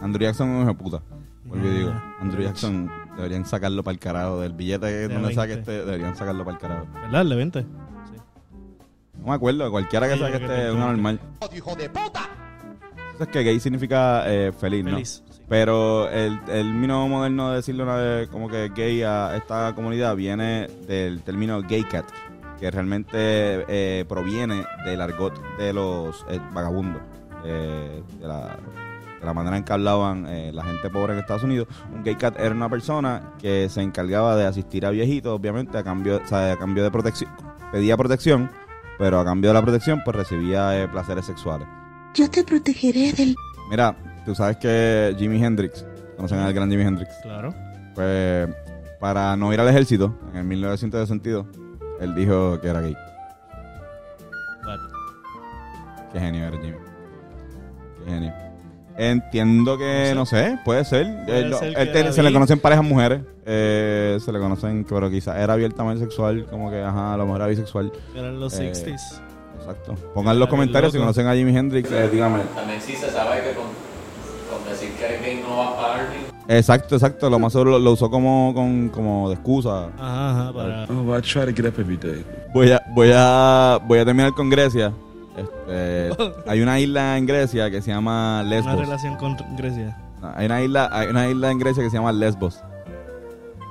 Andrew 0.01 0.23
Jackson 0.27 0.49
es 0.49 0.55
un 0.55 0.61
hijo 0.63 0.69
de 0.73 0.75
puta. 0.75 1.03
Vuelvo 1.45 1.67
y 1.67 1.71
digo, 1.71 1.91
Ah, 1.93 2.17
Andrew. 2.21 2.43
Jackson 2.43 2.91
deberían 3.17 3.45
sacarlo 3.45 3.83
para 3.83 3.93
el 3.93 3.99
carajo. 3.99 4.41
Del 4.41 4.53
billete 4.53 4.87
De 4.87 5.03
donde 5.09 5.29
20. 5.29 5.35
saque 5.35 5.53
este, 5.55 5.73
deberían 5.85 6.17
sacarlo 6.17 6.45
para 6.45 6.57
el 6.57 6.61
carajo. 6.61 6.87
¿Verdad? 6.95 7.21
El 7.23 7.29
de 7.29 7.37
20. 7.37 7.67
No 9.21 9.29
me 9.29 9.35
acuerdo, 9.35 9.71
cualquiera 9.71 10.07
que 10.09 10.15
este 10.15 10.31
que 10.31 10.37
es 10.45 10.47
te- 10.51 10.71
una 10.73 10.87
normal. 10.87 11.21
¡Hijo 11.55 11.75
de 11.77 11.89
puta! 11.89 12.29
Es 13.19 13.29
que 13.29 13.43
gay 13.45 13.61
significa 13.61 14.25
eh, 14.27 14.53
feliz, 14.53 14.85
¿no? 14.85 14.91
Feliz. 14.93 15.23
sí. 15.27 15.41
Pero 15.49 16.09
el, 16.09 16.33
el 16.33 16.41
término 16.47 17.07
moderno 17.07 17.51
de 17.51 17.57
decirle 17.57 17.83
una 17.83 17.97
vez 17.97 18.29
como 18.29 18.49
que 18.49 18.71
gay 18.75 19.03
a 19.03 19.37
esta 19.37 19.73
comunidad 19.75 20.17
viene 20.17 20.69
del 20.89 21.21
término 21.23 21.61
gay 21.63 21.85
cat, 21.85 22.07
que 22.59 22.71
realmente 22.71 23.17
eh, 23.69 24.05
proviene 24.09 24.65
del 24.87 25.01
argot 25.03 25.35
de 25.59 25.73
los 25.75 26.25
eh, 26.31 26.41
vagabundos, 26.53 27.03
eh, 27.45 28.03
de, 28.21 28.27
la, 28.27 28.57
de 29.21 29.27
la 29.27 29.35
manera 29.35 29.57
en 29.59 29.65
que 29.65 29.73
hablaban 29.75 30.27
eh, 30.27 30.51
la 30.53 30.65
gente 30.65 30.89
pobre 30.91 31.13
en 31.13 31.19
Estados 31.21 31.43
Unidos. 31.45 31.69
Un 31.95 32.03
gay 32.03 32.17
cat 32.17 32.41
era 32.41 32.51
una 32.55 32.71
persona 32.71 33.35
que 33.39 33.69
se 33.69 33.83
encargaba 33.83 34.35
de 34.37 34.47
asistir 34.47 34.87
a 34.87 34.91
viejitos, 34.91 35.39
obviamente, 35.39 35.77
a 35.79 35.85
cambio, 35.85 36.21
o 36.25 36.27
sea, 36.27 36.53
a 36.53 36.57
cambio 36.57 36.83
de 36.83 36.91
protección, 36.91 37.31
pedía 37.71 37.97
protección, 37.99 38.51
pero 38.99 39.21
a 39.21 39.25
cambio 39.25 39.51
de 39.51 39.55
la 39.55 39.63
protección, 39.63 40.03
pues 40.05 40.17
recibía 40.17 40.81
eh, 40.83 40.89
placeres 40.89 41.27
sexuales. 41.27 41.67
Yo 42.15 42.31
te 42.31 42.45
protegeré 42.45 43.13
del 43.13 43.35
Mira, 43.71 43.97
tú 44.25 44.35
sabes 44.35 44.57
que 44.59 45.15
Jimi 45.19 45.43
Hendrix, 45.43 45.85
conocen 46.17 46.39
al 46.39 46.53
gran 46.53 46.71
Jimi 46.71 46.83
Hendrix, 46.83 47.11
Claro. 47.23 47.55
pues 47.95 48.49
para 49.01 49.37
no 49.37 49.53
ir 49.53 49.61
al 49.61 49.69
ejército, 49.69 50.19
en 50.33 50.39
el 50.39 50.45
1962, 50.45 51.47
él 52.01 52.15
dijo 52.15 52.61
que 52.61 52.69
era 52.69 52.81
gay. 52.81 52.97
What? 54.65 54.79
Qué 56.13 56.21
genio 56.21 56.47
era 56.47 56.57
Jimmy. 56.61 56.77
Qué 58.05 58.11
genio. 58.11 58.33
Entiendo 58.97 59.77
que, 59.77 60.13
No 60.15 60.25
sé. 60.27 60.49
no 60.51 60.51
sé, 60.55 60.59
puede 60.65 60.85
ser. 60.85 61.25
Puede 61.25 61.41
Él- 61.41 61.55
ser 61.55 61.75
era 61.97 62.13
se 62.13 62.23
le 62.23 62.33
conocen 62.33 62.59
parejas 62.61 62.85
mujeres. 62.85 63.23
eh, 63.47 64.19
se 64.25 64.33
le 64.33 64.39
conocen, 64.39 64.87
pero 64.89 65.11
quizás 65.11 65.37
era 65.37 65.53
abiertamente 65.55 66.03
sexual, 66.05 66.47
como 66.49 66.71
que, 66.71 66.81
ajá, 66.83 67.15
a 67.15 67.17
lo 67.17 67.25
mejor 67.27 67.41
era 67.43 67.49
bisexual. 67.49 67.93
Eran 68.15 68.39
los 68.41 68.55
Eh, 68.59 68.73
60s. 68.73 69.21
Exacto. 69.59 69.95
Pongan 70.15 70.35
en 70.35 70.41
los 70.41 70.49
comentarios 70.49 70.93
si 70.93 70.99
conocen 70.99 71.27
a 71.27 71.35
Jimi 71.35 71.57
Hendrix. 71.57 71.91
eh, 71.91 72.09
díganme. 72.11 72.41
También 72.55 72.81
sí 72.81 72.93
se 72.95 73.11
sabe 73.11 73.43
que 73.43 73.53
con, 73.55 73.65
con 74.51 74.69
decir 74.71 74.91
que 74.93 75.05
eres 75.07 75.23
gay 75.23 75.43
no 75.47 75.57
vas 75.57 75.69
a 75.69 75.77
pagar 75.77 76.09
ni 76.11 76.35
Exacto, 76.57 76.95
exacto. 76.97 77.31
Lo 77.31 77.39
más 77.39 77.53
seguro 77.53 77.73
lo, 77.73 77.79
lo 77.79 77.93
usó 77.93 78.11
como, 78.11 78.53
con, 78.55 78.91
como 78.91 79.29
de 79.31 79.35
excusa. 79.37 79.87
Ajá, 79.99 80.31
ajá, 80.31 80.53
para... 80.53 80.85
Oh, 80.85 81.17
I 81.19 81.23
try 81.23 81.47
to 81.47 81.53
get 81.55 81.67
up 81.67 81.81
every 81.81 81.97
day. 81.97 82.23
Voy 82.53 82.71
a, 82.71 82.83
voy 82.95 83.11
a, 83.15 83.79
voy 83.87 83.99
a 83.99 84.05
terminar 84.05 84.33
con 84.33 84.51
Grecia. 84.51 84.93
Este, 85.37 86.11
hay 86.47 86.61
una 86.61 86.79
isla 86.79 87.19
en 87.19 87.27
Grecia 87.27 87.71
que 87.71 87.83
se 87.83 87.91
llama 87.91 88.41
Una 88.41 88.49
Lesbos. 88.51 88.77
relación 88.79 89.17
con 89.17 89.37
Grecia. 89.57 89.97
No, 90.23 90.33
Hay 90.35 90.47
una 90.47 90.63
isla, 90.63 90.89
hay 90.93 91.09
una 91.09 91.29
isla 91.29 91.51
en 91.51 91.59
Grecia 91.59 91.83
que 91.83 91.91
se 91.91 91.97
llama 91.97 92.13
Lesbos. 92.13 92.63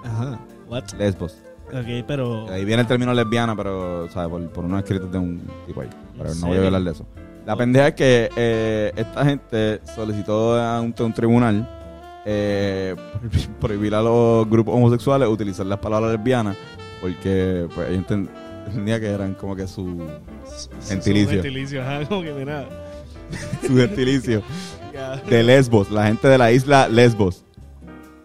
Ajá. 0.04 0.40
What? 0.70 0.84
Lesbos. 0.98 1.38
Ok, 1.68 2.06
pero... 2.06 2.48
Ahí 2.50 2.66
viene 2.66 2.82
el 2.82 2.88
término 2.88 3.14
lesbiana, 3.14 3.56
pero, 3.56 4.08
¿sabes? 4.10 4.30
Por, 4.30 4.50
por 4.50 4.66
unos 4.66 4.80
escritos 4.84 5.12
de 5.12 5.18
un 5.18 5.42
tipo 5.66 5.82
ahí. 5.82 5.90
Pero 6.18 6.32
¿En 6.32 6.42
no 6.42 6.48
voy 6.48 6.58
a 6.58 6.66
hablar 6.66 6.84
de 6.84 6.92
eso. 6.92 7.06
La 7.46 7.56
pendeja 7.56 7.88
es 7.90 7.94
que 7.96 8.30
eh, 8.36 8.92
esta 8.96 9.26
gente 9.26 9.82
solicitó 9.96 10.60
a 10.62 10.80
un, 10.82 10.94
un 10.98 11.14
tribunal 11.14 11.68
eh, 12.26 12.96
prohibir 13.60 13.96
a 13.96 14.02
los 14.02 14.48
grupos 14.50 14.76
homosexuales 14.76 15.28
utilizar 15.28 15.66
las 15.66 15.80
palabras 15.80 16.12
lesbianas 16.14 16.56
porque 17.02 17.68
pues 17.76 17.90
ellos 17.90 18.06
enten- 18.08 18.30
entendían 18.68 19.02
que 19.02 19.08
eran 19.10 19.34
como 19.34 19.56
que 19.58 19.68
su, 19.68 20.08
Gentilicio. 20.88 21.38
Su 21.38 21.44
Gentilicio, 21.44 21.82
ajá, 21.82 22.06
como 22.08 22.22
que 22.24 22.34
mira. 22.34 22.66
su 23.68 23.76
gentilicio 23.76 24.44
de 25.30 25.44
Lesbos, 25.44 25.90
la 25.92 26.06
gente 26.08 26.28
de 26.28 26.38
la 26.38 26.52
isla 26.52 26.88
Lesbos. 26.88 27.44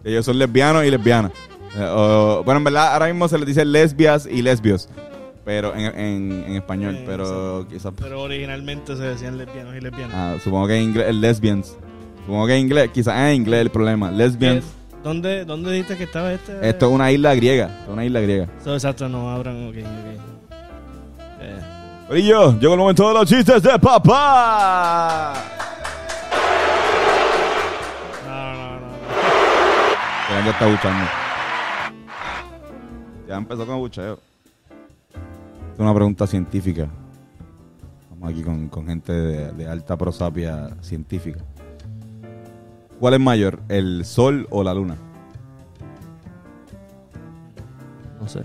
Ellos 0.03 0.25
son 0.25 0.37
lesbianos 0.39 0.85
y 0.85 0.91
lesbianas. 0.91 1.31
Eh, 1.75 1.83
o- 1.83 2.41
bueno, 2.43 2.59
en 2.59 2.63
verdad 2.63 2.93
ahora 2.93 3.07
mismo 3.07 3.27
se 3.27 3.37
les 3.37 3.47
dice 3.47 3.65
lesbias 3.65 4.27
y 4.31 4.41
lesbios, 4.41 4.87
pero 5.45 5.73
en, 5.75 5.85
en- 5.99 6.43
en 6.47 6.55
español, 6.55 6.95
Sí, 6.97 7.03
pero 7.05 7.65
quizás... 7.69 7.93
Pero 7.99 8.21
originalmente 8.21 8.95
se 8.95 9.03
decían 9.03 9.37
lesbianos 9.37 9.75
y 9.75 9.81
lesbianas. 9.81 10.15
Ah, 10.15 10.35
supongo 10.43 10.67
que 10.67 10.77
en 10.77 10.83
inglés, 10.83 11.07
el 11.09 11.21
lesbians. 11.21 11.75
Supongo 12.25 12.47
que 12.47 12.53
en 12.55 12.61
inglés, 12.61 12.89
quizás 12.93 13.15
en 13.29 13.35
inglés 13.35 13.61
el 13.61 13.69
problema. 13.71 14.09
Lesbians 14.11 14.63
¿Dónde, 15.03 15.45
¿Dónde 15.45 15.71
dijiste 15.71 15.95
que 15.97 16.03
estaba 16.03 16.33
este? 16.33 16.53
Esto 16.67 16.87
es 16.87 16.91
una 16.91 17.11
isla 17.11 17.33
griega. 17.35 17.65
Esto 17.67 17.83
es 17.83 17.89
una 17.89 18.05
isla 18.05 18.19
griega. 18.19 18.47
So, 18.63 18.73
exacto, 18.73 19.07
no 19.09 19.29
abran, 19.31 19.67
ok, 19.69 19.75
ok. 19.77 20.53
Eh, 21.41 21.59
Corillo, 22.09 22.57
llegó 22.59 22.73
el 22.73 22.79
momento 22.79 23.07
de 23.07 23.13
los 23.13 23.29
chistes 23.29 23.61
de 23.61 23.77
papá. 23.77 25.35
no, 28.25 28.53
no, 28.55 28.79
no, 28.79 28.79
no. 28.79 28.87
Ya 30.31 30.43
ya 30.43 30.49
está 30.51 30.67
buchando. 30.67 31.05
Ya 33.27 33.35
empezó 33.35 33.67
con 33.67 33.77
bucheo. 33.77 34.19
Es 35.73 35.79
una 35.79 35.93
pregunta 35.93 36.25
científica. 36.25 36.89
Estamos 38.01 38.31
aquí 38.31 38.41
con, 38.41 38.69
con 38.69 38.87
gente 38.87 39.13
de, 39.13 39.51
de 39.51 39.67
alta 39.67 39.95
prosapia 39.95 40.69
científica. 40.81 41.41
¿Cuál 42.99 43.13
es 43.13 43.19
mayor, 43.19 43.59
el 43.69 44.03
sol 44.03 44.47
o 44.49 44.63
la 44.63 44.73
luna? 44.73 44.97
No 48.19 48.27
sé. 48.27 48.43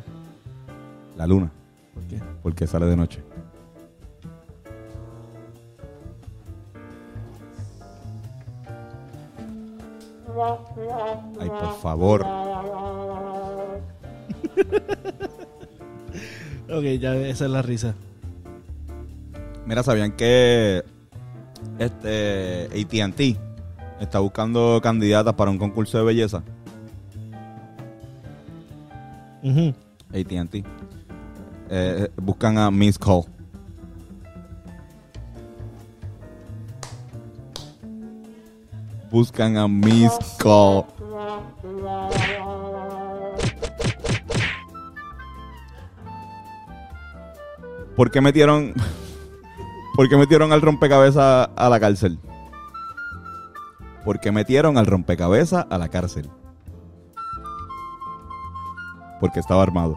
La 1.17 1.27
luna, 1.27 1.51
¿Por 1.95 2.03
qué? 2.05 2.21
porque 2.43 2.67
sale 2.67 2.85
de 2.85 2.97
noche. 2.97 3.23
Ay, 11.41 11.49
por 11.49 11.79
favor. 11.81 12.27
Ok, 16.71 16.83
ya 16.99 17.15
esa 17.15 17.45
es 17.45 17.51
la 17.51 17.63
risa. 17.63 17.95
Mira, 19.67 19.83
¿sabían 19.83 20.13
que 20.13 20.83
este 21.79 22.65
AT&T 22.67 23.37
está 24.01 24.19
buscando 24.21 24.81
candidatas 24.83 25.35
para 25.35 25.51
un 25.51 25.59
concurso 25.59 25.99
de 25.99 26.05
belleza? 26.05 26.43
Ujú. 29.43 29.75
AT&T. 30.11 30.65
Eh, 31.71 32.11
buscan 32.17 32.59
a 32.59 32.71
Miss 32.71 32.99
Call. 32.99 33.25
Buscan 39.15 39.57
a 39.57 39.69
Miss 39.69 40.11
Call. 40.39 40.87
¿Por 47.95 48.11
qué 48.11 48.21
metieron 48.21 48.75
¿Por 49.95 50.09
qué 50.09 50.17
metieron 50.17 50.53
al 50.53 50.61
rompecabezas 50.61 51.49
a 51.55 51.69
la 51.69 51.79
cárcel? 51.79 52.19
Porque 54.05 54.33
metieron 54.33 54.79
al 54.79 54.87
rompecabezas 54.87 55.65
a 55.71 55.79
la 55.79 55.89
cárcel. 55.91 56.29
Porque 59.21 59.39
estaba 59.39 59.63
armado. 59.63 59.97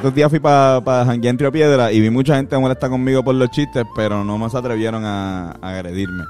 Estos 0.00 0.14
días 0.14 0.30
fui 0.30 0.40
para 0.40 0.80
pa 0.80 1.04
janguear 1.04 1.52
Piedra 1.52 1.92
y 1.92 2.00
vi 2.00 2.08
mucha 2.08 2.36
gente 2.36 2.56
molesta 2.56 2.88
conmigo 2.88 3.22
por 3.22 3.34
los 3.34 3.50
chistes, 3.50 3.84
pero 3.94 4.24
no 4.24 4.38
más 4.38 4.54
atrevieron 4.54 5.04
a, 5.04 5.50
a 5.60 5.68
agredirme. 5.74 6.24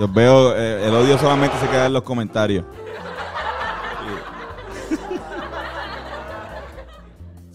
Yo 0.00 0.08
veo, 0.08 0.52
eh, 0.56 0.84
el 0.84 0.92
odio 0.92 1.16
solamente 1.16 1.56
se 1.60 1.68
queda 1.68 1.86
en 1.86 1.92
los 1.92 2.02
comentarios. 2.02 2.64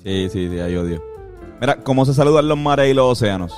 Sí, 0.01 0.29
sí, 0.29 0.49
sí, 0.49 0.59
hay 0.61 0.77
odio. 0.77 1.03
Mira, 1.59 1.75
¿cómo 1.75 2.05
se 2.05 2.13
saludan 2.13 2.47
los 2.47 2.57
mares 2.57 2.89
y 2.89 2.93
los 2.93 3.11
océanos? 3.11 3.53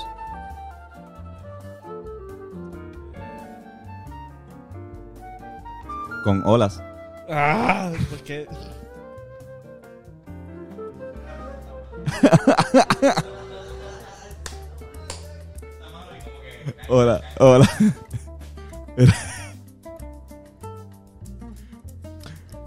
Con 6.24 6.42
olas. 6.44 6.82
Ah, 7.30 7.92
porque. 8.10 8.48
Hola, 16.88 17.20
hola. 17.38 17.68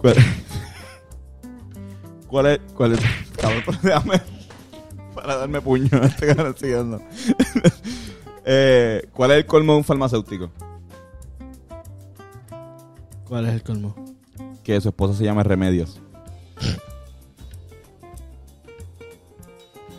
¿Cuál, 0.01 0.15
cuál 2.27 2.45
es? 2.47 2.59
¿Cuál 2.75 2.93
es? 2.93 2.99
Cabrón, 3.37 3.63
déjame 3.81 4.21
para 5.13 5.35
darme 5.37 5.61
puño. 5.61 5.89
Este 6.03 6.27
cabrón 6.27 6.55
siguiendo. 6.57 7.01
eh, 8.45 9.07
¿Cuál 9.13 9.31
es 9.31 9.37
el 9.37 9.45
colmo 9.45 9.73
de 9.73 9.77
un 9.79 9.83
farmacéutico? 9.83 10.49
¿Cuál 13.27 13.47
es 13.47 13.53
el 13.53 13.63
colmo? 13.63 13.95
Que 14.63 14.79
su 14.81 14.89
esposa 14.89 15.13
se 15.15 15.23
llama 15.25 15.43
Remedios. 15.43 16.01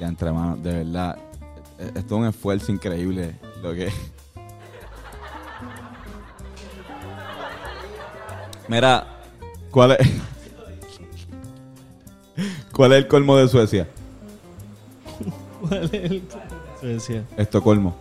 Ya 0.01 0.09
entre 0.09 0.33
manos, 0.33 0.63
de 0.63 0.73
verdad. 0.85 1.17
eh, 1.79 1.93
Esto 1.95 2.01
es 2.17 2.21
un 2.23 2.27
esfuerzo 2.27 2.73
increíble. 2.73 3.37
Lo 3.63 3.73
que. 3.75 3.93
Mira, 8.69 9.07
¿cuál 9.71 9.93
es? 9.93 9.99
¿Cuál 12.73 12.93
es 12.93 12.99
el 12.99 13.09
colmo 13.09 13.37
de 13.37 13.49
Suecia? 13.49 13.87
¿Cuál 15.61 15.85
es 15.93 15.93
el 16.11 16.23
Suecia? 16.81 17.25
Estocolmo. 17.37 17.95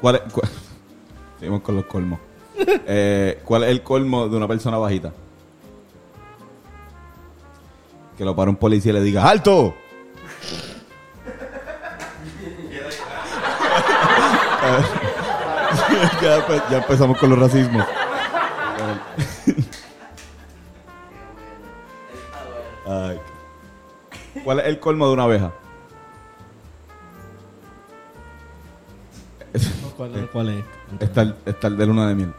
¿Cuál 0.00 0.16
es? 0.16 0.22
Seguimos 1.38 1.62
con 1.62 1.76
los 1.76 1.86
colmos. 1.86 2.20
Eh, 2.90 3.40
¿Cuál 3.44 3.64
es 3.64 3.70
el 3.70 3.82
colmo 3.82 4.28
de 4.28 4.36
una 4.36 4.48
persona 4.48 4.78
bajita? 4.78 5.12
Que 8.16 8.24
lo 8.24 8.34
para 8.34 8.50
un 8.50 8.56
policía 8.56 8.90
y 8.90 8.94
le 8.94 9.02
diga 9.02 9.28
¡Alto! 9.28 9.74
ya, 16.20 16.68
ya 16.70 16.78
empezamos 16.78 17.16
con 17.18 17.30
los 17.30 17.38
racismos. 17.38 17.86
Ay. 22.86 23.20
¿Cuál 24.42 24.60
es 24.60 24.66
el 24.66 24.80
colmo 24.80 25.06
de 25.06 25.12
una 25.12 25.24
abeja? 25.24 25.52
¿Cuál 29.98 30.14
es? 30.14 30.30
¿Cuál 30.30 30.48
es? 30.50 30.64
Estar, 31.00 31.36
estar 31.44 31.72
de 31.72 31.86
luna 31.86 32.08
de 32.08 32.14
miel. 32.14 32.32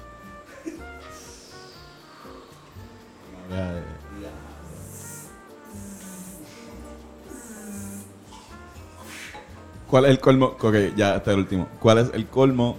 ¿Cuál 9.89 10.05
es 10.05 10.11
el 10.11 10.19
colmo? 10.19 10.55
Ok, 10.61 10.75
ya 10.95 11.17
está 11.17 11.33
el 11.33 11.39
último. 11.39 11.67
¿Cuál 11.81 11.97
es 11.97 12.11
el 12.13 12.27
colmo 12.27 12.77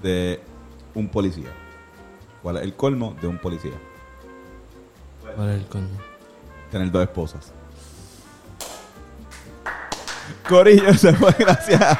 de 0.00 0.40
un 0.94 1.08
policía? 1.08 1.50
¿Cuál 2.40 2.58
es 2.58 2.62
el 2.62 2.76
colmo 2.76 3.16
de 3.20 3.26
un 3.26 3.38
policía? 3.38 3.72
¿Cuál 5.34 5.50
es 5.50 5.56
el 5.56 5.66
colmo? 5.66 5.98
Tener 6.70 6.92
dos 6.92 7.02
esposas. 7.02 7.52
Corillo, 10.48 10.94
se 10.98 11.12
fue, 11.14 11.34
gracias. 11.36 11.98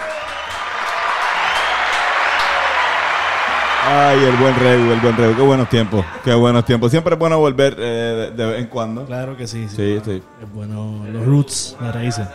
Ay, 3.93 4.23
el 4.25 4.37
buen 4.37 4.55
Reu, 4.55 4.93
el 4.93 5.01
buen 5.01 5.17
Reu. 5.17 5.35
Qué 5.35 5.43
buenos 5.43 5.69
tiempos, 5.69 6.05
qué 6.23 6.33
buenos 6.35 6.65
tiempos. 6.65 6.93
Siempre 6.93 7.15
es 7.15 7.19
bueno 7.19 7.39
volver 7.41 7.75
eh, 7.77 7.83
de, 7.83 8.31
de 8.31 8.51
vez 8.51 8.61
en 8.61 8.67
cuando. 8.69 9.05
Claro 9.05 9.37
que 9.37 9.49
sí. 9.49 9.67
Sí, 9.69 10.01
sí. 10.05 10.23
Es 10.41 10.53
bueno, 10.55 11.05
los 11.11 11.25
roots, 11.27 11.77
las 11.81 11.93
raíces. 11.95 12.29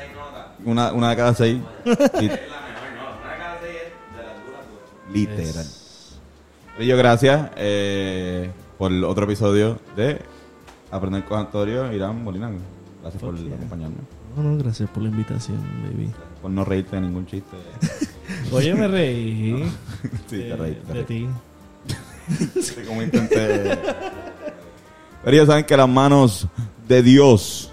Una, 0.65 0.91
una 0.91 1.11
de 1.11 1.15
cada 1.15 1.33
seis. 1.33 1.61
Lit- 2.19 2.39
Literal. 5.13 5.65
Corillo, 6.75 6.97
gracias 6.97 7.51
eh, 7.55 8.51
por 8.77 8.91
el 8.91 9.03
otro 9.05 9.23
episodio 9.23 9.79
de 9.95 10.21
Aprender 10.91 11.23
con 11.23 11.39
Antonio 11.39 11.89
Irán 11.93 12.21
Molina. 12.21 12.51
Gracias 13.01 13.21
por 13.23 13.37
yeah. 13.37 13.55
acompañarme. 13.55 13.95
No, 14.35 14.43
no, 14.43 14.57
gracias 14.57 14.89
por 14.89 15.03
la 15.03 15.09
invitación, 15.09 15.57
baby. 15.83 16.11
Por 16.41 16.51
no 16.51 16.65
reírte 16.65 16.95
de 16.97 17.01
ningún 17.03 17.25
chiste. 17.25 17.55
Oye, 18.51 18.73
me 18.75 18.87
reí. 18.87 19.63
Sí, 20.27 20.37
te 20.37 20.37
de- 20.37 20.55
reíste. 20.55 20.85
te 20.91 20.93
De 20.93 21.03
ti. 21.03 21.27
Sí, 22.61 22.75
como 22.87 23.01
intenté. 23.01 23.77
Pero 25.23 25.37
ya 25.37 25.45
saben 25.45 25.63
que 25.65 25.77
las 25.77 25.87
manos 25.89 26.47
de 26.87 27.01
Dios, 27.03 27.71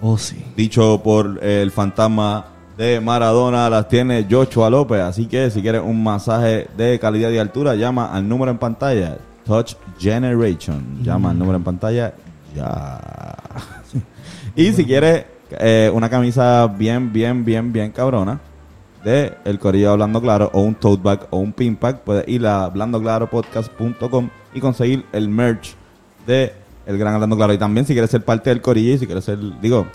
Oh, 0.00 0.18
sí. 0.18 0.42
dicho 0.56 1.00
por 1.02 1.42
el 1.44 1.70
fantasma 1.70 2.46
de 2.76 3.00
Maradona 3.00 3.70
las 3.70 3.88
tiene 3.88 4.26
Joshua 4.28 4.68
López. 4.70 5.00
Así 5.00 5.26
que 5.26 5.50
si 5.50 5.62
quieres 5.62 5.82
un 5.84 6.02
masaje 6.02 6.68
de 6.76 6.98
calidad 6.98 7.30
y 7.30 7.38
altura, 7.38 7.74
llama 7.74 8.12
al 8.12 8.26
número 8.28 8.50
en 8.50 8.58
pantalla. 8.58 9.18
Touch 9.44 9.74
Generation. 9.98 11.02
Llama 11.02 11.30
al 11.30 11.38
número 11.38 11.56
en 11.58 11.64
pantalla 11.64 12.14
ya. 12.56 13.36
y 14.56 14.72
si 14.72 14.84
quieres 14.84 15.26
eh, 15.60 15.90
una 15.92 16.08
camisa 16.08 16.66
bien, 16.66 17.12
bien, 17.12 17.44
bien, 17.44 17.72
bien 17.72 17.90
cabrona 17.90 18.40
de 19.04 19.34
El 19.44 19.58
Corillo 19.58 19.92
Hablando 19.92 20.20
Claro 20.20 20.50
o 20.52 20.62
un 20.62 20.74
tote 20.74 21.02
bag 21.02 21.26
o 21.30 21.38
un 21.38 21.52
pin 21.52 21.76
pack, 21.76 22.00
puedes 22.00 22.26
ir 22.26 22.46
a 22.46 22.64
hablandoclaropodcast.com 22.64 24.30
y 24.54 24.60
conseguir 24.60 25.04
el 25.12 25.28
merch 25.28 25.74
de 26.26 26.52
El 26.86 26.98
Gran 26.98 27.14
Hablando 27.14 27.36
Claro. 27.36 27.52
Y 27.52 27.58
también 27.58 27.86
si 27.86 27.92
quieres 27.92 28.10
ser 28.10 28.24
parte 28.24 28.50
del 28.50 28.60
Corillo 28.60 28.94
y 28.94 28.98
si 28.98 29.06
quieres 29.06 29.24
ser, 29.24 29.38
digo, 29.60 29.86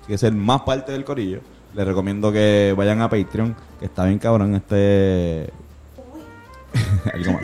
si 0.00 0.06
quieres 0.06 0.20
ser 0.20 0.32
más 0.32 0.62
parte 0.62 0.92
del 0.92 1.04
Corillo, 1.04 1.40
les 1.74 1.86
recomiendo 1.86 2.32
que 2.32 2.72
vayan 2.76 3.02
a 3.02 3.10
Patreon, 3.10 3.56
que 3.80 3.86
está 3.86 4.04
bien 4.04 4.18
cabrón 4.18 4.54
este... 4.54 5.50
Algo 7.12 7.32
más. 7.32 7.42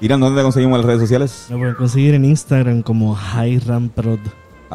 Irán, 0.00 0.20
¿dónde 0.20 0.40
te 0.40 0.42
conseguimos 0.42 0.76
en 0.76 0.80
las 0.80 0.86
redes 0.86 1.00
sociales? 1.02 1.46
Me 1.50 1.58
pueden 1.58 1.74
conseguir 1.74 2.14
en 2.14 2.24
Instagram 2.24 2.82
como 2.82 3.16
HighRamProd. 3.16 4.18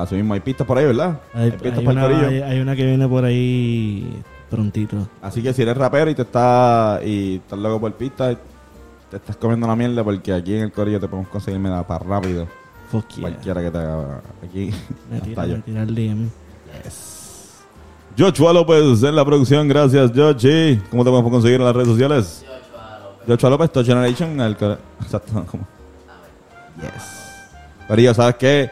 Así 0.01 0.15
mismo 0.15 0.33
hay 0.33 0.39
pistas 0.39 0.65
por 0.65 0.77
ahí, 0.77 0.85
¿verdad? 0.85 1.19
Hay, 1.33 1.51
pistas 1.51 1.79
hay 1.79 1.85
para 1.85 1.91
el 1.91 1.97
una, 1.97 2.01
Corillo. 2.19 2.27
hay- 2.45 2.51
hay 2.51 2.59
una 2.61 2.75
que 2.75 2.85
viene 2.85 3.07
por 3.07 3.23
ahí 3.25 4.21
prontito. 4.49 5.07
Así 5.21 5.41
que 5.43 5.53
si 5.53 5.61
eres 5.61 5.77
rapero 5.77 6.09
y 6.09 6.15
te 6.15 6.21
está 6.23 6.99
y 7.05 7.35
estás 7.37 7.59
loco 7.59 7.79
por 7.81 7.93
pistas, 7.93 8.37
te 9.11 9.17
estás 9.17 9.35
comiendo 9.37 9.65
una 9.65 9.75
mierda 9.75 10.03
porque 10.03 10.33
aquí 10.33 10.55
en 10.55 10.63
el 10.63 10.71
corillo 10.71 10.99
te 10.99 11.07
podemos 11.07 11.29
conseguir 11.29 11.59
mira, 11.59 11.85
para 11.85 12.03
rápido. 12.03 12.47
Fuck 12.91 13.07
yeah. 13.09 13.21
Cualquiera 13.21 13.61
que 13.61 13.71
te 13.71 13.77
haga 13.77 14.21
aquí. 14.43 14.71
Me 15.11 15.21
tira, 15.21 15.45
me 15.45 15.55
tira 15.59 15.83
el 15.83 15.95
DM. 15.95 16.29
Joshua 18.17 18.51
López 18.53 19.03
en 19.03 19.15
la 19.15 19.23
producción, 19.23 19.67
gracias 19.67 20.11
Jochi. 20.13 20.81
¿Cómo 20.89 21.03
te 21.03 21.09
podemos 21.09 21.31
conseguir 21.31 21.59
en 21.59 21.65
las 21.65 21.75
redes 21.75 21.87
sociales? 21.89 22.45
Joshua 23.27 23.49
López, 23.51 23.71
Touch 23.71 23.85
Generation. 23.85 24.39
El 24.41 24.53
Exacto, 25.01 25.45
¿cómo? 25.49 25.67
Yes. 26.81 27.47
Corillo, 27.87 28.13
¿sabes 28.13 28.35
qué? 28.35 28.69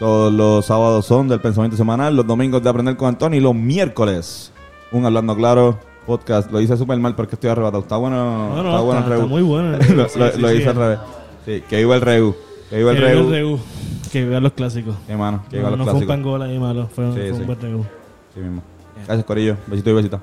Todos 0.00 0.32
los 0.32 0.64
sábados 0.66 1.04
son 1.06 1.28
del 1.28 1.40
pensamiento 1.40 1.76
semanal, 1.76 2.16
los 2.16 2.26
domingos 2.26 2.62
de 2.62 2.68
aprender 2.70 2.96
con 2.96 3.08
Antonio 3.08 3.38
y 3.38 3.42
los 3.42 3.54
miércoles 3.54 4.50
un 4.92 5.04
hablando 5.06 5.36
claro 5.36 5.78
podcast. 6.06 6.50
Lo 6.50 6.60
hice 6.60 6.76
súper 6.76 6.98
mal 6.98 7.14
porque 7.14 7.36
estoy 7.36 7.50
arrebatado. 7.50 7.82
Está 7.82 7.96
bueno, 7.98 8.16
No, 8.56 8.62
no, 8.62 8.70
está 8.70 8.80
bueno 8.80 9.00
está- 9.00 9.14
el 9.14 9.20
está 9.20 9.26
reu. 9.26 9.28
muy 9.28 9.42
bueno 9.42 9.76
el 9.80 9.96
lo 9.96 10.04
reu, 10.04 10.08
sí, 10.08 10.18
lo- 10.18 10.32
sí, 10.32 10.40
lo 10.40 10.48
sí. 10.48 10.54
hice 10.56 10.68
al 10.70 10.76
revés. 10.76 10.98
Sí, 11.44 11.62
que 11.68 11.76
viva 11.76 11.94
el 11.94 12.00
reu. 12.00 12.34
Que 12.70 12.76
viva 12.78 12.90
el 12.92 12.96
Que 12.96 13.02
reu. 13.30 13.58
Que 14.10 14.24
viva 14.24 14.40
los 14.40 14.52
clásicos. 14.54 14.96
Mano, 15.16 15.44
que 15.50 15.58
viva 15.58 15.70
No, 15.70 15.76
los 15.76 15.86
no 15.86 15.92
fue 15.92 16.00
un 16.00 16.06
clásicos. 16.06 16.16
pangol 16.16 16.42
ahí 16.42 16.58
malo, 16.58 16.88
fue, 16.92 17.04
Sí, 17.12 17.12
fue 17.18 17.26
sí. 17.34 17.40
un 17.40 17.46
buen 17.46 17.60
regu. 17.60 17.84
Sí 18.34 18.40
mismo. 18.40 18.62
Gracias, 19.06 19.24
Corillo. 19.26 19.56
Besito 19.66 19.90
y 19.90 19.92
besita. 19.92 20.20